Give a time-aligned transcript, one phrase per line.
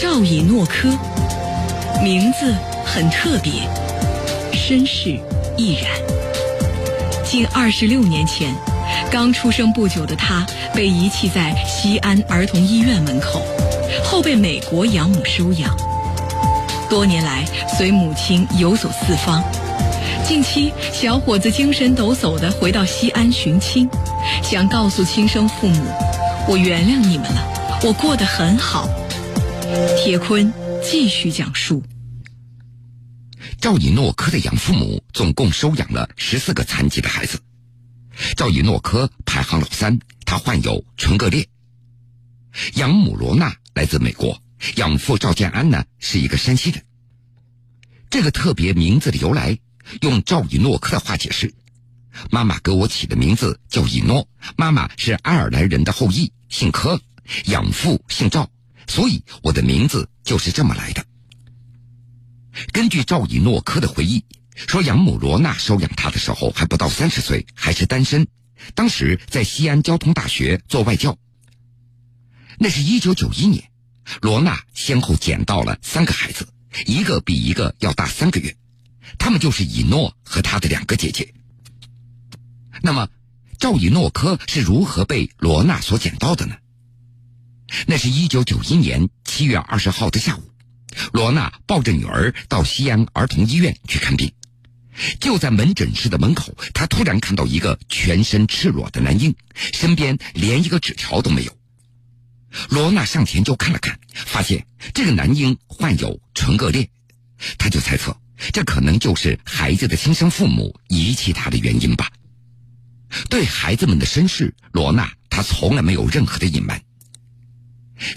[0.00, 0.88] 赵以诺科，
[2.02, 2.54] 名字
[2.86, 3.52] 很特别，
[4.50, 5.20] 身世
[5.58, 5.90] 亦然。
[7.22, 8.54] 近二十六年前，
[9.10, 13.42] 刚出生不久的他被遗弃在西安儿童医院门口，
[14.02, 15.76] 后被美国养母收养。
[16.88, 17.44] 多年来，
[17.76, 19.44] 随母亲游走四方。
[20.26, 23.86] 近期，小伙子精神抖擞地回到西安寻亲，
[24.42, 25.82] 想告诉亲生父母
[26.48, 27.42] ：“我原谅你们了，
[27.82, 28.88] 我过得很好。”
[29.96, 30.52] 铁坤
[30.82, 31.82] 继续讲述：
[33.60, 37.40] 赵以诺科的养父母总共收养了十四个残疾的孩子，
[38.36, 41.46] 赵以诺科排行老三，他患有唇腭裂。
[42.74, 44.42] 养母罗娜来自美国，
[44.76, 46.82] 养父赵建安呢是一个山西人。
[48.10, 49.58] 这个特别名字的由来。
[50.02, 51.52] 用赵以诺科的话解释
[52.30, 57.00] ：“妈妈给我起的名字叫以诺，妈妈是爱尔兰人的后裔，姓柯，
[57.46, 58.48] 养父姓赵，
[58.90, 61.06] 所以我的名字就是这么来的。”
[62.72, 64.24] 根据赵以诺科的回忆
[64.66, 68.26] 说，养母罗娜收养他的时候还不到三十岁，还是单身，
[68.74, 71.16] 当时在西安交通大学做外教。
[72.58, 73.70] 那是一九九一年，
[74.20, 76.46] 罗娜先后捡到了三个孩子，
[76.84, 78.54] 一个比一个要大三个月。
[79.18, 81.32] 他们就是以诺和他的两个姐姐。
[82.82, 83.08] 那么，
[83.58, 86.56] 赵以诺科是如何被罗娜所捡到的呢？
[87.86, 90.42] 那是一九九一年七月二十号的下午，
[91.12, 94.32] 罗娜抱着女儿到西安儿童医院去看病。
[95.20, 101.56] 就在门诊室的门口，她突然看到一个全身赤裸的男婴，身边连一个纸条都没有。
[102.68, 106.90] 罗娜上前就看了看，发现这个男婴患有唇腭裂，
[107.56, 108.16] 她就猜测。
[108.52, 112.10] 这可能就是孩子的亲生父母遗弃他的原因吧。
[113.28, 116.82] 对孩子们的身世，罗娜她从来没有任何的隐瞒。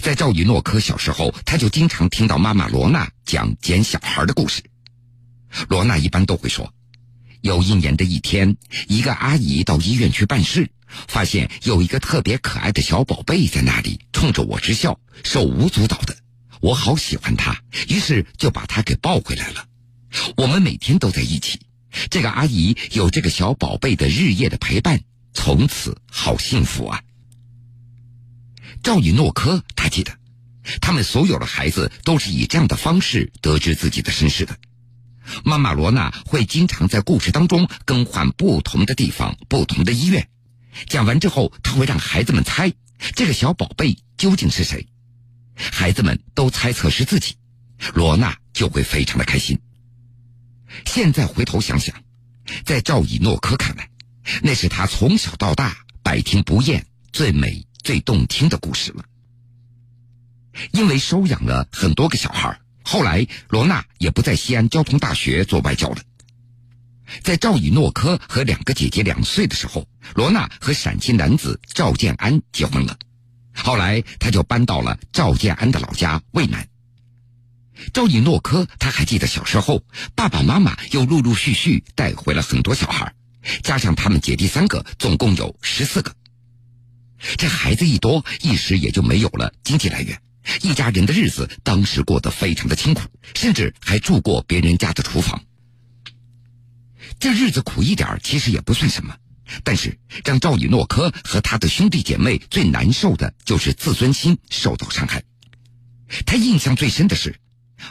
[0.00, 4.62] 在赵以诺科小时候，他就经常听到妈妈罗娜讲捡小孩的故事。
[5.68, 6.72] 罗娜一般都会说，
[7.42, 8.56] 有一年的一天，
[8.88, 10.70] 一个阿姨到医院去办事，
[11.06, 16.16] 发现有一个特别可爱的小宝贝在那里，冲着我直笑，手舞足蹈的。
[16.60, 19.66] 我好喜欢他，于是就把他给抱回来了。
[20.36, 21.60] 我们每天都在一起，
[22.10, 25.02] 这个阿姨有这个小宝贝的日夜的陪伴，
[25.34, 27.02] 从此好幸福啊。
[28.84, 30.12] 赵以诺科他记得，
[30.82, 34.58] 他们所有的孩子都是以这样的方式得知自己的身世的。
[35.42, 40.28] 妈妈罗娜会经常在故事当中更换不同的地方、不同的医院，
[40.86, 42.70] 讲完之后，他会让孩子们猜
[43.14, 44.86] 这个小宝贝究竟是谁，
[45.56, 47.36] 孩子们都猜测是自己，
[47.94, 49.58] 罗娜就会非常的开心。
[50.84, 51.96] 现在回头想想，
[52.66, 53.88] 在赵以诺科看来，
[54.42, 56.84] 那是他从小到大百听不厌、
[57.14, 59.04] 最美、最动听的故事了。
[60.72, 65.98] 因为收养了很多个小孩，后来罗娜也不在西安交通大学做外教了。
[67.22, 72.98] 在赵以诺科和两个姐姐两岁的时候，罗娜和陕西男子赵建安结婚了，
[73.54, 76.66] 后来他就搬到了赵建安的老家渭南。
[77.92, 79.82] 赵以诺科他还记得小时候，
[80.14, 83.12] 爸爸妈妈又陆陆续续带回了很多小孩，
[83.62, 86.14] 加上他们姐弟三个，总共有十四个。
[87.36, 90.20] 这孩子一多，一时也就没有了经济来源，
[90.62, 93.02] 一家人的日子当时过得非常的清苦，
[93.34, 95.42] 甚至还住过别人家的厨房。
[97.18, 99.16] 这日子苦一点其实也不算什么，
[99.62, 105.22] 但是让赵以诺科和他的兄弟姐妹最难受的就是自尊心受到伤害。
[106.26, 107.40] 他印象最深的是。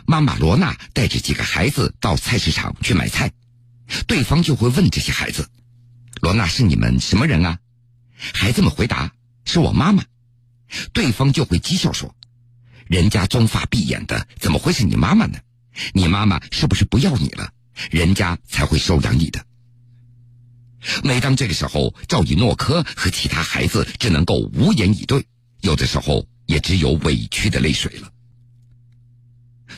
[0.07, 3.31] 妈妈罗娜带着几个孩子到菜市场去买菜，
[4.07, 5.47] 对方就会问这些孩子
[6.21, 7.59] ：“罗娜是你们什么人啊？”
[8.33, 9.13] 孩子们回答
[9.53, 10.03] ：“是我妈妈。”
[10.91, 12.13] 对方就会讥笑说
[12.87, 15.37] ：“人家棕发碧眼的，怎么会是你妈妈呢？
[15.93, 17.51] 你妈妈是不是不要你了？
[17.91, 19.45] 人家才会收养你的。”
[21.03, 25.25] 每当这个时候，赵以诺科和其他孩子只能够无言以对，
[25.61, 28.11] 有的时候也只有委屈的泪水了。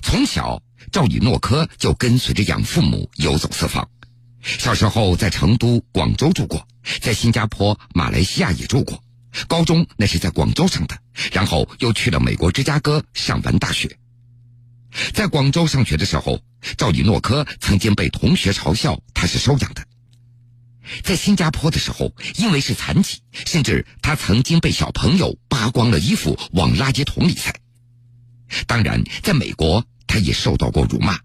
[0.02, 3.88] 从小，赵以诺科就跟随着养父母游走四方。
[4.42, 6.68] 小时候在成都、广州住过，
[7.02, 9.04] 在新加坡、马来西亚也住过。
[9.48, 10.98] 高中那是在广州上的，
[11.32, 13.98] 然后又去了美国芝加哥上完大学。
[15.14, 16.42] 在广州上学的时候，
[16.78, 19.86] 赵以诺科曾经被同学嘲笑他是收养的。
[21.04, 27.54] 在新加坡的时候，因为是残疾，甚至他曾经被小朋友扒光了衣服往垃圾桶里塞。
[28.68, 31.20] 当然，在美国，他也受到过辱骂。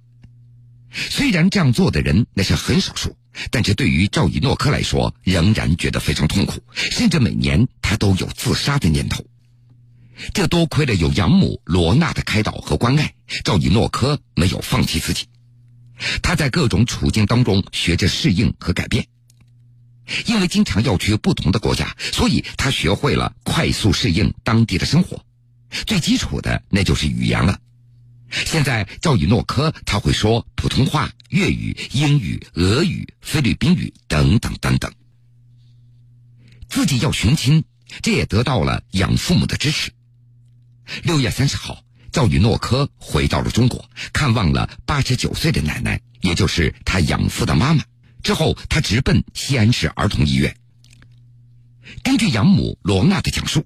[0.91, 3.17] 虽然这样做的人那是很少数，
[3.51, 9.25] 但是对于赵以诺科来说，仍然觉得非常痛苦，甚至每年他都有自杀的念头。
[10.35, 15.27] 这多亏了有养母罗娜的开导和关爱，赵以诺科没有放弃自己。
[16.23, 19.07] 他在各种处境当中学着适应和改变。
[20.27, 25.25] 因为经常要去不同的国家，所以他学会了快速适应当地的生活。
[25.87, 27.59] 最基础的那就是语言了。
[28.31, 34.93] 现在赵以诺科他会说普通话、粤语、英语、俄语、菲律宾语等等等等。
[36.69, 37.65] 自己要寻亲，
[38.03, 39.93] 这也得到了养父母的支持。
[41.05, 47.85] 六月三十号，赵以诺科回到了中国，看望了八十九岁的奶奶，也就是他养父的妈妈。
[48.23, 50.57] 之后，他直奔西安市儿童医院。
[52.03, 53.65] 根据养母罗娜的讲述，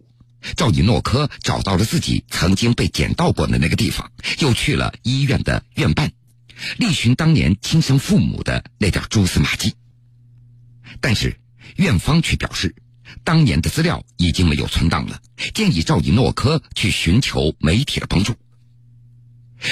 [0.55, 6.13] 赵以诺科找到了自己曾经被捡到过的那个地方，又去了医院的院办，
[6.79, 9.75] 力寻当年亲生父母的那点蛛丝马迹。
[11.01, 11.39] 但是，
[11.77, 12.75] 院方却表示，
[13.25, 15.21] 当年的资料已经没有存档了，
[15.55, 18.35] 建议赵以诺科去寻求媒体的帮助。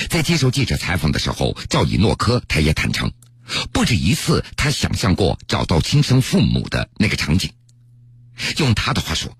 [0.09, 3.13] 在接受记者采访的时候，赵以诺科他也坦诚。
[3.73, 7.51] 不止一次，他想象过找到亲生父母的那个场景。
[8.59, 9.37] 用他的话说：“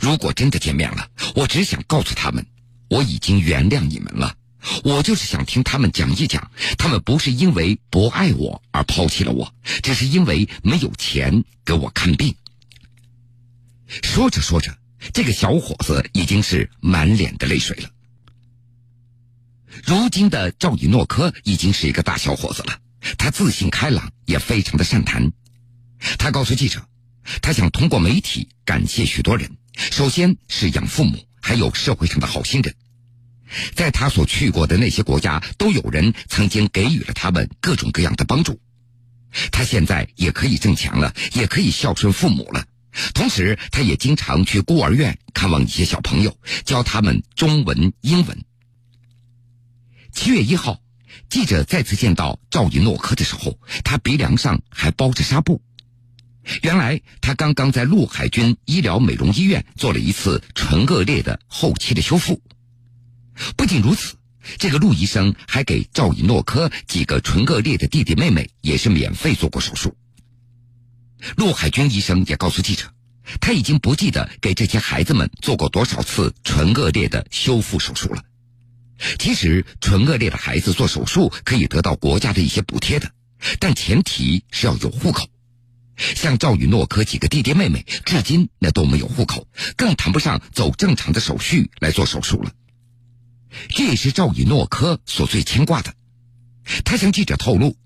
[0.00, 2.46] 如果真的见面了，我只想告诉他们，
[2.88, 4.36] 我已经原谅你们了。
[4.84, 12.34] 我就是想听他们讲一讲，他们不是因为不爱我而抛弃了我，只是因为没有钱给我看病。”
[14.02, 14.76] 说着说着，
[15.12, 17.90] 这个小伙子已经是满脸的泪水了。
[19.84, 22.78] 如今的赵以诺科已经是一个大小伙子了。
[23.18, 25.32] 他自信开朗，也非常的善谈。
[26.18, 26.86] 他告诉记者，
[27.40, 32.74] 他想通过媒体感谢许多人，首先是养父母，还有社会上的好心人。
[33.74, 38.60] 在他所去过的那些国家，都有人曾经给予了他们各种各样的帮助。
[39.50, 42.64] 他现在也可以挣钱了，也可以孝顺父母了。
[43.14, 48.44] 同时，他也经常去孤儿院看望一些小朋友，教他们中文、英文。
[50.12, 50.78] 七月一号。
[51.28, 55.62] 记者再次见到赵以诺科的时候，他鼻梁上还包着纱布。
[56.60, 62.42] 原来他刚刚在陆海军医疗美容医院做了一次唇腭裂的后期的修复。
[63.56, 64.14] 不仅如此，
[64.58, 69.96] 这个陆医生还给赵以诺科几个唇腭裂的弟弟妹妹也是免费做过手术。
[71.36, 72.92] 陆海军医生也告诉记者，
[73.40, 78.22] 他已经不记得给这些孩子们做过多少次唇腭裂的修复手术了。
[79.18, 83.10] 其实，唇腭裂的孩子做手术可以得到国家的一些补贴的，
[83.58, 85.28] 但前提是要有户口。
[85.96, 89.46] 像赵宇诺科几个弟弟妹妹，至今那都没有户口，
[89.76, 92.50] 更谈不上走正常的手续来做手术了。
[93.68, 95.94] 这也是赵以诺科所最牵挂的。
[96.84, 97.76] 他向记者透露，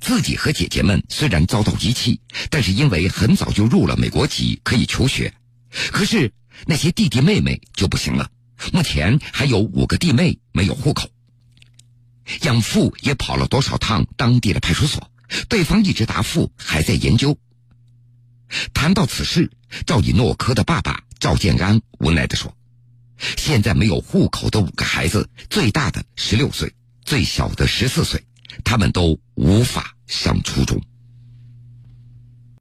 [0.00, 2.20] 自己和姐姐们虽然遭到遗弃，
[2.50, 5.32] 但是因为很早就入了美国籍，可以求学。
[5.90, 6.32] 可是
[6.66, 8.30] 那些弟弟妹妹就不行了。
[8.72, 11.10] 目前还有五个弟妹没有户口，
[12.42, 15.10] 养父也跑了多少趟当地的派出所，
[15.48, 17.38] 对方一直答复还在研究。
[18.72, 19.50] 谈到此事，
[19.84, 22.56] 赵以诺科的爸爸赵建安无奈地说
[23.18, 26.72] ：“现在没有户口的五个孩子，最大的十六岁，
[27.04, 28.22] 最小的十四岁，
[28.64, 30.80] 他们都无法上初中。”